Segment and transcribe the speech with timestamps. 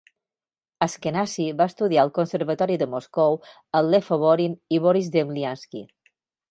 [0.85, 3.39] Ashkenazy va estudiar al conservatori de Moscou
[3.81, 5.89] amb Lev Oborin i Boris Zemliansky.